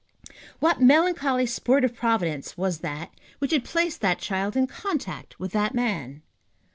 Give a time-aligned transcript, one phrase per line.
[0.59, 5.51] What melancholy sport of Providence was that which had placed that child in contact with
[5.51, 6.23] that man?